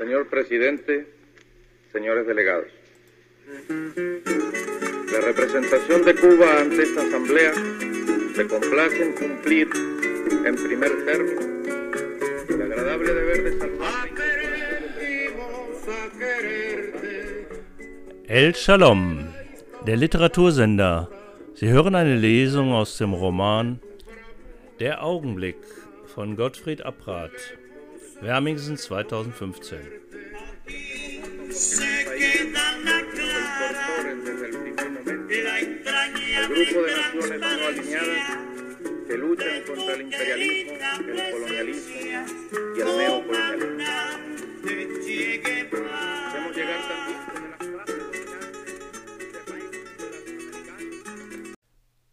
[0.00, 1.06] Señor presidente,
[1.92, 2.68] señores delegados.
[5.12, 7.52] La representación de Cuba ante esta asamblea
[8.34, 9.68] se complace en cumplir
[10.46, 11.40] en primer término
[12.48, 14.08] el agradable deber de salvar.
[18.26, 19.26] El Shalom,
[19.84, 21.08] der Literatursender.
[21.52, 23.80] Sie hören eine Lesung aus dem Roman
[24.78, 25.58] Der Augenblick
[26.06, 27.58] von Gottfried Abrath,
[28.22, 30.00] Wermingsen 2015.
[36.50, 38.38] grupo de naciones no alineadas
[39.06, 41.94] que luchan contra el imperialismo, el colonialismo
[42.76, 43.84] y el neocolonialismo.
[46.26, 47.98] Hacemos llegar también desde las clases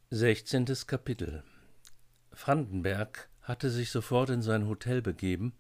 [0.10, 0.86] 16.
[0.86, 1.44] Kapitel
[2.32, 5.54] Vandenberg hatte sich sofort in sein Hotel begeben,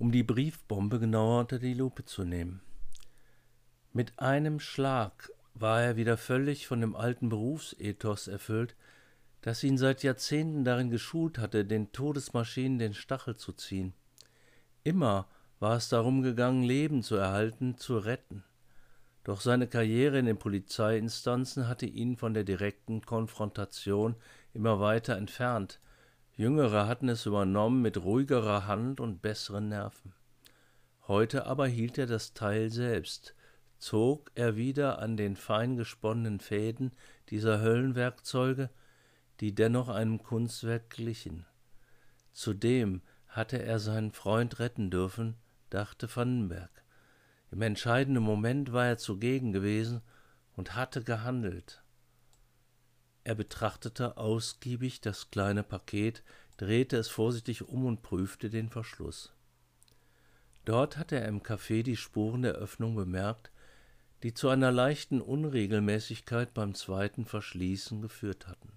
[0.00, 2.62] um die Briefbombe genauer unter die Lupe zu nehmen.
[3.92, 8.76] Mit einem Schlag war er wieder völlig von dem alten Berufsethos erfüllt,
[9.42, 13.92] das ihn seit Jahrzehnten darin geschult hatte, den Todesmaschinen den Stachel zu ziehen.
[14.84, 18.42] Immer war es darum gegangen, Leben zu erhalten, zu retten.
[19.22, 24.16] Doch seine Karriere in den Polizeiinstanzen hatte ihn von der direkten Konfrontation
[24.54, 25.78] immer weiter entfernt.
[26.40, 30.14] Jüngere hatten es übernommen mit ruhigerer Hand und besseren Nerven.
[31.06, 33.34] Heute aber hielt er das Teil selbst,
[33.76, 36.92] zog er wieder an den fein gesponnenen Fäden
[37.28, 38.70] dieser Höllenwerkzeuge,
[39.40, 41.44] die dennoch einem Kunstwerk glichen.
[42.32, 45.36] Zudem hatte er seinen Freund retten dürfen,
[45.68, 46.70] dachte Vandenberg.
[47.50, 50.00] Im entscheidenden Moment war er zugegen gewesen
[50.56, 51.82] und hatte gehandelt.
[53.22, 56.22] Er betrachtete ausgiebig das kleine Paket,
[56.56, 59.32] drehte es vorsichtig um und prüfte den Verschluss.
[60.64, 63.50] Dort hatte er im Café die Spuren der Öffnung bemerkt,
[64.22, 68.72] die zu einer leichten Unregelmäßigkeit beim zweiten Verschließen geführt hatten.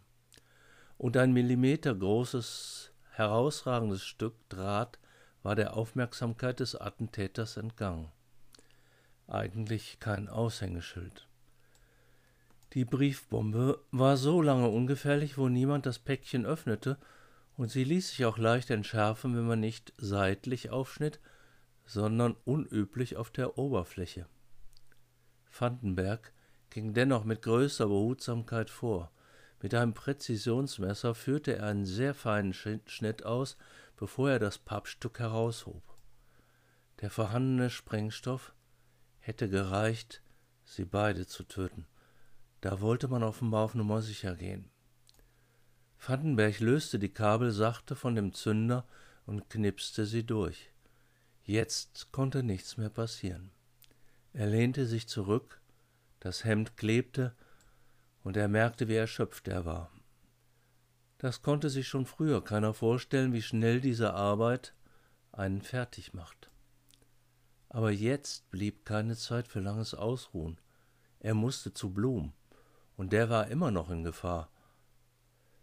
[0.97, 4.99] Und ein Millimeter großes, herausragendes Stück Draht
[5.41, 8.11] war der Aufmerksamkeit des Attentäters entgangen.
[9.27, 11.27] Eigentlich kein Aushängeschild.
[12.73, 16.97] Die Briefbombe war so lange ungefährlich, wo niemand das Päckchen öffnete,
[17.55, 21.19] und sie ließ sich auch leicht entschärfen, wenn man nicht seitlich aufschnitt,
[21.85, 24.25] sondern unüblich auf der Oberfläche.
[25.51, 26.33] Vandenberg
[26.71, 29.11] ging dennoch mit größter Behutsamkeit vor.
[29.61, 33.55] Mit einem Präzisionsmesser führte er einen sehr feinen Schnitt aus,
[33.97, 35.83] bevor er das Pappstück heraushob.
[37.01, 38.53] Der vorhandene Sprengstoff
[39.19, 40.23] hätte gereicht,
[40.65, 41.85] sie beide zu töten.
[42.63, 44.69] Da wollte man offenbar auf Nummer sicher gehen.
[45.99, 48.87] Vandenberg löste die Kabel sachte von dem Zünder
[49.25, 50.71] und knipste sie durch.
[51.43, 53.51] Jetzt konnte nichts mehr passieren.
[54.31, 55.59] Er lehnte sich zurück,
[56.21, 57.35] das Hemd klebte,
[58.23, 59.91] und er merkte, wie erschöpft er war.
[61.17, 64.73] Das konnte sich schon früher keiner vorstellen, wie schnell diese Arbeit
[65.33, 66.49] einen fertig macht.
[67.67, 70.61] Aber jetzt blieb keine Zeit für langes Ausruhen.
[71.19, 72.31] Er musste zu Blum,
[72.97, 74.49] und der war immer noch in Gefahr.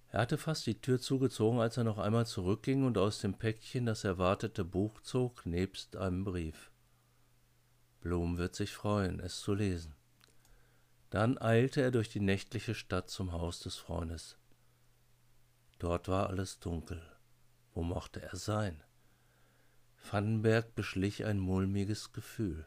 [0.09, 3.87] Er hatte fast die Tür zugezogen, als er noch einmal zurückging und aus dem Päckchen
[3.87, 6.71] das erwartete Buch zog, nebst einem Brief.
[8.01, 9.95] Blum wird sich freuen, es zu lesen.
[11.11, 14.37] Dann eilte er durch die nächtliche Stadt zum Haus des Freundes.
[15.79, 17.01] Dort war alles dunkel.
[17.73, 18.83] Wo mochte er sein?
[20.11, 22.67] Vandenberg beschlich ein mulmiges Gefühl.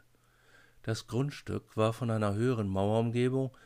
[0.82, 3.56] Das Grundstück war von einer höheren Mauerumgebung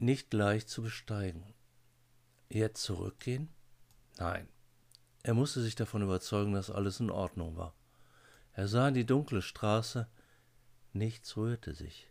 [0.00, 1.54] nicht leicht zu besteigen.
[2.48, 3.48] Jetzt zurückgehen?
[4.18, 4.48] Nein.
[5.22, 7.74] Er musste sich davon überzeugen, dass alles in Ordnung war.
[8.54, 10.08] Er sah in die dunkle Straße,
[10.92, 12.08] Nichts rührte sich.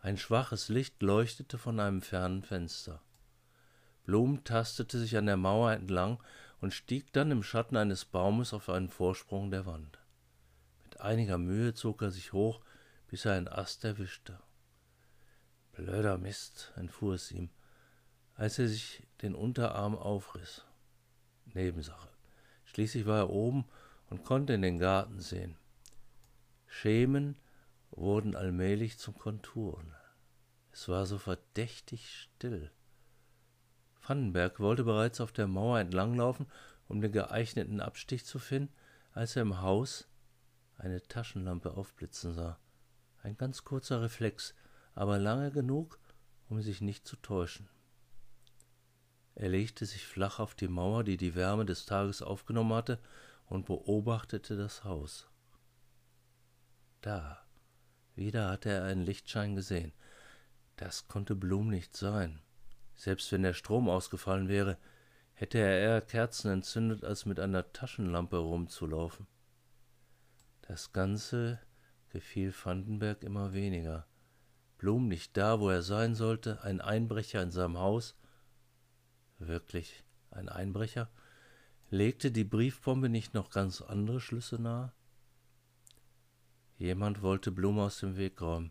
[0.00, 3.00] Ein schwaches Licht leuchtete von einem fernen Fenster.
[4.04, 6.22] Blum tastete sich an der Mauer entlang
[6.60, 9.98] und stieg dann im Schatten eines Baumes auf einen Vorsprung der Wand.
[10.84, 12.60] Mit einiger Mühe zog er sich hoch,
[13.06, 14.38] bis er einen Ast erwischte.
[15.78, 17.50] Blöder Mist, entfuhr es ihm,
[18.34, 20.64] als er sich den Unterarm aufriss.
[21.54, 22.08] Nebensache.
[22.64, 23.64] Schließlich war er oben
[24.10, 25.56] und konnte in den Garten sehen.
[26.66, 27.38] Schemen
[27.92, 29.94] wurden allmählich zum Konturen.
[30.72, 32.72] Es war so verdächtig still.
[34.04, 36.46] Vandenberg wollte bereits auf der Mauer entlanglaufen,
[36.88, 38.74] um den geeigneten Abstich zu finden,
[39.12, 40.08] als er im Haus
[40.76, 42.58] eine Taschenlampe aufblitzen sah.
[43.22, 44.56] Ein ganz kurzer Reflex,
[44.98, 46.00] aber lange genug,
[46.48, 47.68] um sich nicht zu täuschen.
[49.36, 52.98] Er legte sich flach auf die Mauer, die die Wärme des Tages aufgenommen hatte,
[53.46, 55.28] und beobachtete das Haus.
[57.00, 57.46] Da.
[58.16, 59.92] Wieder hatte er einen Lichtschein gesehen.
[60.74, 62.40] Das konnte Blum nicht sein.
[62.96, 64.78] Selbst wenn der Strom ausgefallen wäre,
[65.34, 69.28] hätte er eher Kerzen entzündet, als mit einer Taschenlampe rumzulaufen.
[70.62, 71.60] Das Ganze
[72.08, 74.08] gefiel Vandenberg immer weniger.
[74.78, 78.16] Blum nicht da, wo er sein sollte, ein Einbrecher in seinem Haus.
[79.38, 81.10] Wirklich ein Einbrecher?
[81.90, 84.92] Legte die Briefbombe nicht noch ganz andere Schlüsse nahe?
[86.76, 88.70] Jemand wollte Blum aus dem Weg räumen.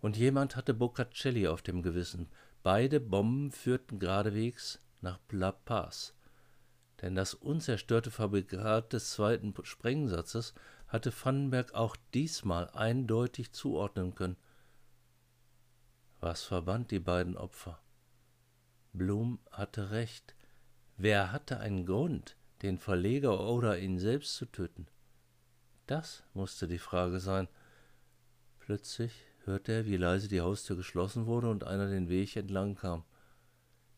[0.00, 2.28] Und jemand hatte Boccacelli auf dem Gewissen.
[2.62, 6.14] Beide Bomben führten geradewegs nach La Paz.
[7.02, 10.54] Denn das unzerstörte Fabrikat des zweiten Sprengsatzes
[10.88, 14.36] hatte Vandenberg auch diesmal eindeutig zuordnen können.
[16.28, 17.78] Was verband die beiden Opfer?
[18.92, 20.34] Blum hatte recht.
[20.96, 24.88] Wer hatte einen Grund, den Verleger oder ihn selbst zu töten?
[25.86, 27.46] Das musste die Frage sein.
[28.58, 29.12] Plötzlich
[29.44, 33.04] hörte er, wie leise die Haustür geschlossen wurde und einer den Weg entlang kam.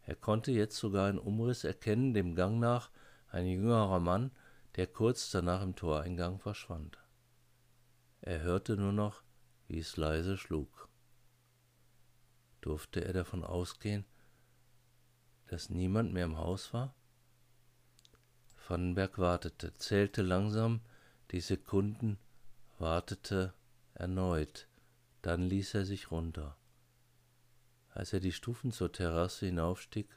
[0.03, 2.91] Er konnte jetzt sogar einen Umriss erkennen, dem Gang nach
[3.29, 4.33] ein jüngerer Mann,
[4.77, 6.99] der kurz danach im Toreingang verschwand.
[8.21, 9.23] Er hörte nur noch,
[9.67, 10.89] wie es leise schlug.
[12.69, 14.05] Durfte er davon ausgehen,
[15.47, 16.95] dass niemand mehr im Haus war?
[18.69, 20.83] Vandenberg wartete, zählte langsam
[21.31, 22.19] die Sekunden,
[22.79, 23.55] wartete
[23.95, 24.69] erneut,
[25.23, 26.59] dann ließ er sich runter.
[27.89, 30.15] Als er die Stufen zur Terrasse hinaufstieg,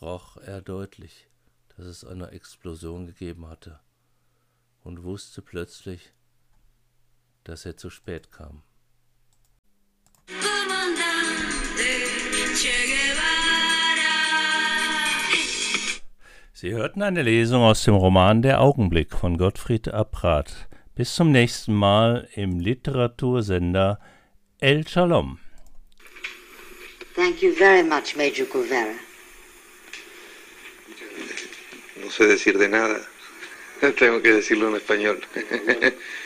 [0.00, 1.28] roch er deutlich,
[1.76, 3.78] dass es eine Explosion gegeben hatte
[4.82, 6.14] und wusste plötzlich,
[7.42, 8.62] dass er zu spät kam.
[16.64, 20.66] Sie hörten eine Lesung aus dem Roman Der Augenblick von Gottfried Apprat.
[20.94, 24.00] Bis zum nächsten Mal im Literatursender
[24.60, 25.38] El Shalom.
[27.14, 28.94] Thank you very much, Major Guevara.
[32.02, 32.98] No sé decir de nada.
[33.98, 35.20] Tengo que decirlo en español.